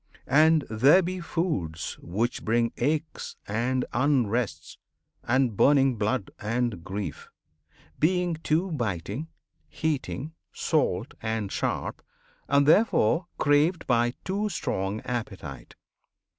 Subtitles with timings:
[0.25, 4.77] And there be foods which bring Aches and unrests,
[5.23, 7.29] and burning blood, and grief,
[7.99, 9.27] Being too biting,
[9.69, 12.01] heating, salt, and sharp,
[12.47, 15.75] And therefore craved by too strong appetite.